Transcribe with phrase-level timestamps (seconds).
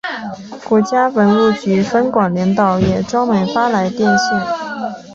[0.67, 4.09] 国家文物局分管领导也专门发来唁电。